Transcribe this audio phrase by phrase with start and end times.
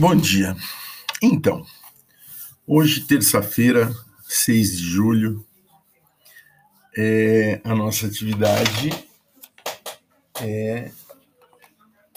[0.00, 0.54] Bom dia.
[1.20, 1.66] Então,
[2.64, 5.44] hoje, terça-feira, 6 de julho,
[6.96, 8.90] é, a nossa atividade
[10.40, 10.92] é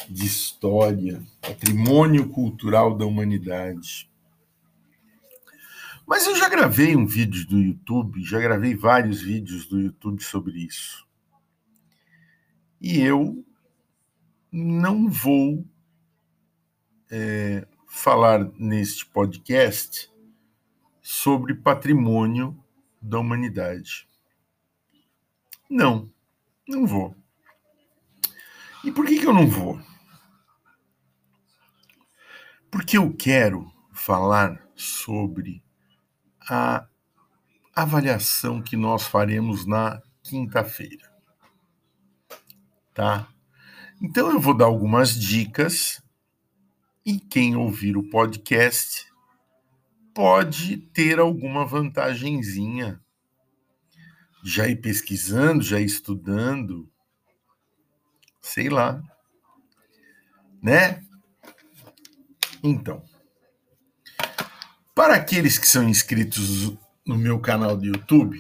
[0.08, 4.08] de história, patrimônio cultural da humanidade.
[6.06, 10.66] Mas eu já gravei um vídeo do YouTube, já gravei vários vídeos do YouTube sobre
[10.68, 11.04] isso.
[12.80, 13.44] E eu
[14.52, 15.66] não vou
[17.10, 20.10] é, falar neste podcast
[21.02, 22.58] sobre patrimônio
[23.02, 24.08] da humanidade.
[25.70, 26.10] Não,
[26.66, 27.14] não vou.
[28.86, 29.80] E por que, que eu não vou?
[32.72, 35.62] Porque eu quero falar sobre
[36.50, 36.88] a
[37.76, 41.12] avaliação que nós faremos na quinta-feira.
[42.94, 43.28] Tá?
[44.02, 46.02] Então eu vou dar algumas dicas
[47.06, 49.06] e quem ouvir o podcast
[50.14, 53.02] pode ter alguma vantagenzinha.
[54.44, 56.90] Já ir pesquisando, já ir estudando,
[58.42, 59.02] sei lá.
[60.62, 61.04] Né?
[62.64, 63.04] Então,
[64.94, 66.74] para aqueles que são inscritos
[67.06, 68.40] no meu canal do YouTube,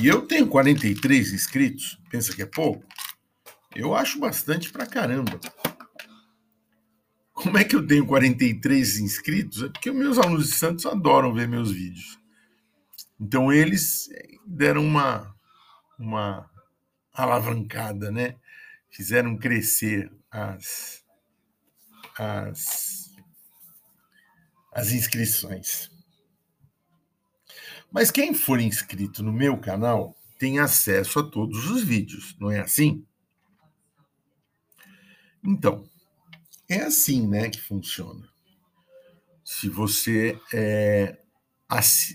[0.00, 2.84] e eu tenho 43 inscritos, pensa que é pouco?
[3.74, 5.38] Eu acho bastante pra caramba.
[7.42, 9.64] Como é que eu tenho 43 inscritos?
[9.64, 12.20] É porque meus alunos de Santos adoram ver meus vídeos.
[13.20, 14.08] Então eles
[14.46, 15.34] deram uma,
[15.98, 16.48] uma
[17.12, 18.36] alavancada, né?
[18.90, 21.04] Fizeram crescer as,
[22.16, 23.10] as,
[24.72, 25.90] as inscrições.
[27.90, 32.60] Mas quem for inscrito no meu canal tem acesso a todos os vídeos, não é
[32.60, 33.04] assim?
[35.44, 35.90] Então,
[36.72, 38.28] é assim, né, que funciona.
[39.44, 41.18] Se você é,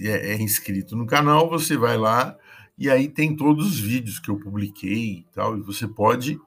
[0.02, 2.38] é, é inscrito no canal, você vai lá
[2.78, 6.40] e aí tem todos os vídeos que eu publiquei e tal, e você pode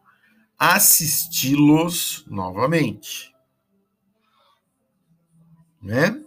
[0.59, 3.35] assisti-los novamente.
[5.83, 6.23] Né?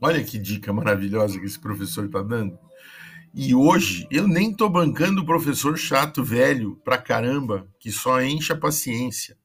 [0.00, 2.58] Olha que dica maravilhosa que esse professor está dando.
[3.34, 8.52] E hoje eu nem estou bancando o professor chato velho pra caramba, que só enche
[8.52, 9.36] a paciência.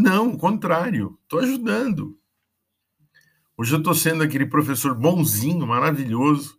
[0.00, 2.16] Não, o contrário, estou ajudando.
[3.56, 6.56] Hoje eu estou sendo aquele professor bonzinho, maravilhoso,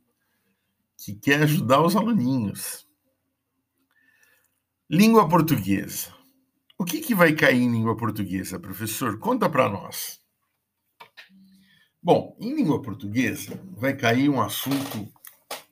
[0.97, 2.85] que quer ajudar os aluninhos.
[4.89, 6.13] Língua portuguesa.
[6.77, 9.17] O que, que vai cair em língua portuguesa, professor?
[9.19, 10.19] Conta para nós.
[12.03, 15.09] Bom, em língua portuguesa vai cair um assunto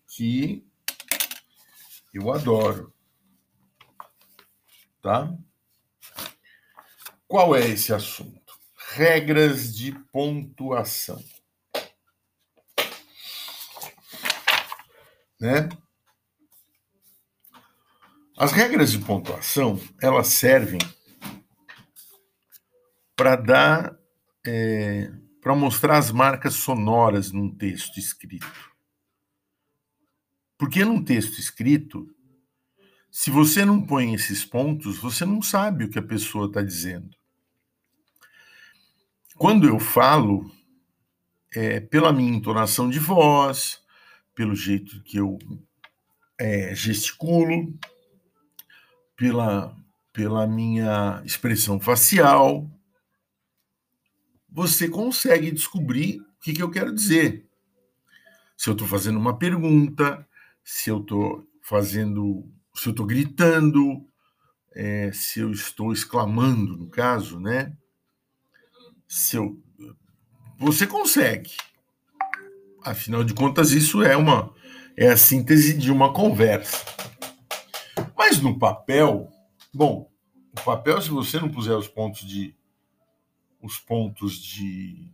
[0.07, 0.65] que
[2.13, 2.93] eu adoro,
[5.01, 5.37] tá?
[7.27, 8.57] Qual é esse assunto?
[8.91, 11.21] Regras de pontuação.
[15.39, 15.69] Né?
[18.37, 20.79] As regras de pontuação, elas servem
[23.15, 23.97] para dar,
[24.45, 25.11] é,
[25.41, 28.47] para mostrar as marcas sonoras num texto escrito.
[30.57, 32.07] Porque num texto escrito,
[33.11, 37.16] se você não põe esses pontos, você não sabe o que a pessoa está dizendo.
[39.37, 40.49] Quando eu falo,
[41.55, 43.79] é, pela minha entonação de voz,
[44.33, 45.37] pelo jeito que eu
[46.39, 47.71] é, gesticulo,
[49.15, 49.77] pela,
[50.11, 52.67] pela minha expressão facial,
[54.49, 57.45] você consegue descobrir o que, que eu quero dizer.
[58.57, 60.27] Se eu estou fazendo uma pergunta,
[60.63, 62.43] se eu estou fazendo,
[62.73, 64.03] se eu estou gritando,
[64.73, 67.77] é, se eu estou exclamando, no caso, né?
[69.07, 69.61] Seu.
[70.57, 71.51] Você consegue.
[72.83, 74.53] Afinal de contas, isso é uma
[74.97, 76.83] é a síntese de uma conversa.
[78.17, 79.31] Mas no papel,
[79.71, 80.11] bom,
[80.51, 82.55] o papel, se você não puser os pontos de
[83.61, 85.11] os pontos de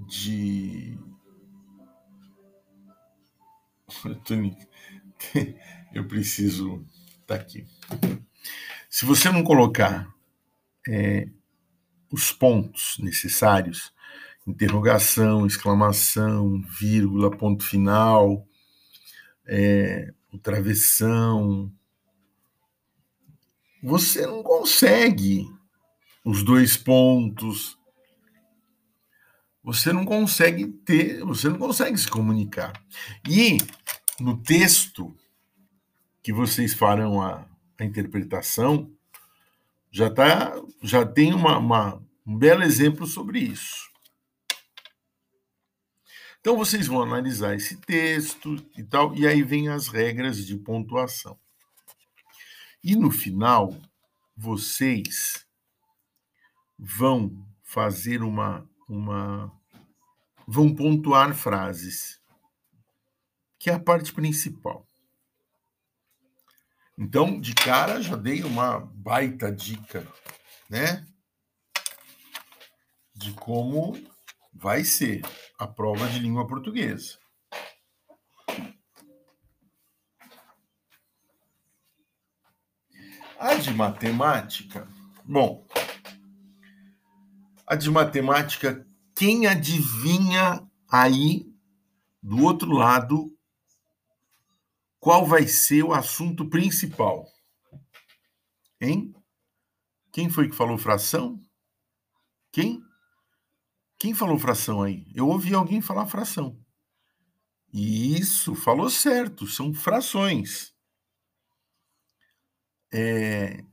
[0.00, 0.98] de
[5.92, 6.84] eu preciso
[7.26, 7.66] tá aqui.
[8.88, 10.12] Se você não colocar
[10.88, 11.28] é,
[12.10, 13.92] os pontos necessários,
[14.46, 18.46] interrogação, exclamação, vírgula, ponto final,
[19.46, 21.72] é, o travessão.
[23.82, 25.46] Você não consegue
[26.24, 27.78] os dois pontos.
[29.64, 32.72] Você não consegue ter, você não consegue se comunicar.
[33.28, 33.58] E
[34.18, 35.16] no texto
[36.22, 37.46] que vocês farão a,
[37.78, 38.90] a interpretação,
[39.92, 43.92] Já tá, já tem uma, uma, um belo exemplo sobre isso.
[46.40, 51.38] Então vocês vão analisar esse texto e tal, e aí vem as regras de pontuação.
[52.82, 53.78] E no final,
[54.34, 55.46] vocês
[56.76, 59.52] vão fazer uma uma
[60.46, 62.20] vão pontuar frases,
[63.58, 64.86] que é a parte principal.
[66.98, 70.06] Então, de cara, já dei uma baita dica,
[70.68, 71.06] né?
[73.14, 73.92] De como
[74.52, 75.22] vai ser
[75.58, 77.18] a prova de língua portuguesa.
[83.38, 84.86] A de matemática,
[85.24, 85.66] bom,
[87.66, 88.86] a de matemática,
[89.16, 91.50] quem adivinha aí
[92.22, 93.36] do outro lado
[95.02, 97.26] qual vai ser o assunto principal?
[98.80, 99.12] Hein?
[100.12, 101.42] Quem foi que falou fração?
[102.52, 102.80] Quem?
[103.98, 105.04] Quem falou fração aí?
[105.12, 106.56] Eu ouvi alguém falar fração.
[107.74, 110.72] Isso, falou certo, são frações.
[112.92, 113.64] É,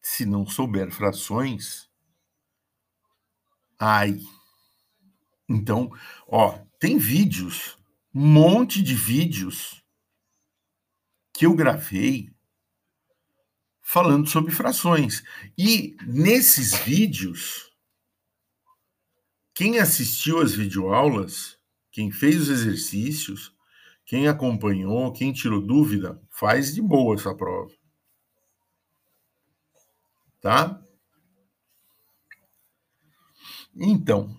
[0.00, 1.90] se não souber frações,
[3.78, 4.18] ai.
[5.46, 5.90] Então,
[6.26, 7.76] ó, tem vídeos,
[8.14, 9.81] um monte de vídeos
[11.42, 12.30] que eu gravei
[13.80, 15.24] falando sobre frações.
[15.58, 17.68] E nesses vídeos
[19.52, 21.58] quem assistiu às videoaulas,
[21.90, 23.52] quem fez os exercícios,
[24.06, 27.74] quem acompanhou, quem tirou dúvida, faz de boa essa prova.
[30.40, 30.80] Tá?
[33.74, 34.32] Então,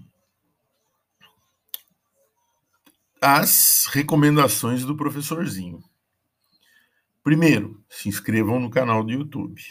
[3.20, 5.84] as recomendações do professorzinho.
[7.24, 9.62] Primeiro, se inscrevam no canal do YouTube.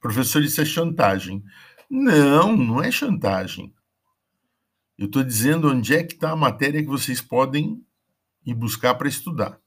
[0.00, 1.44] Professor, isso é chantagem.
[1.88, 3.72] Não, não é chantagem.
[4.98, 7.84] Eu estou dizendo onde é que está a matéria que vocês podem
[8.44, 9.60] ir buscar para estudar.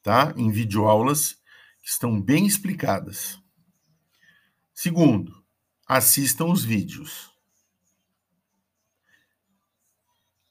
[0.00, 0.32] Tá?
[0.36, 1.40] Em videoaulas
[1.82, 3.40] que estão bem explicadas.
[4.72, 5.44] Segundo,
[5.86, 7.30] assistam os vídeos.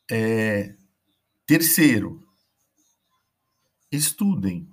[0.09, 0.75] É,
[1.45, 2.27] terceiro,
[3.91, 4.69] estudem.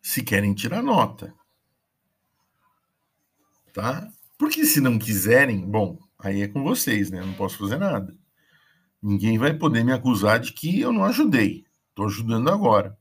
[0.00, 1.34] Se querem tirar nota.
[3.72, 4.10] Tá?
[4.38, 7.20] Porque se não quiserem, bom, aí é com vocês, né?
[7.20, 8.16] Eu não posso fazer nada.
[9.02, 11.64] Ninguém vai poder me acusar de que eu não ajudei.
[11.90, 12.98] Estou ajudando agora.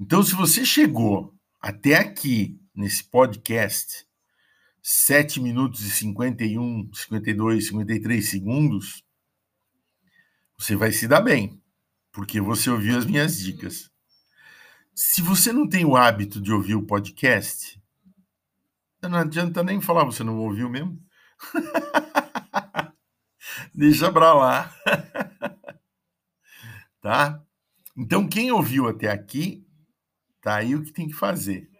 [0.00, 4.06] Então, se você chegou até aqui nesse podcast,
[4.82, 9.05] 7 minutos e 51, 52, 53 segundos,
[10.58, 11.62] você vai se dar bem,
[12.12, 13.90] porque você ouviu as minhas dicas.
[14.94, 17.80] Se você não tem o hábito de ouvir o podcast,
[19.02, 21.00] não adianta nem falar, você não ouviu mesmo?
[23.74, 24.74] Deixa pra lá.
[27.00, 27.42] tá?
[27.96, 29.66] Então, quem ouviu até aqui,
[30.40, 31.70] tá aí o que tem que fazer.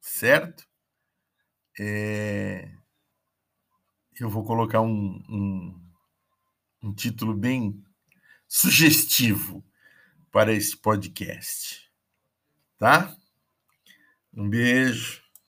[0.00, 0.66] Certo?
[1.78, 2.72] É...
[4.18, 5.83] Eu vou colocar um, um,
[6.84, 7.82] um título bem
[8.46, 9.64] sugestivo
[10.30, 11.90] para esse podcast.
[12.76, 13.16] Tá?
[14.34, 15.23] Um beijo.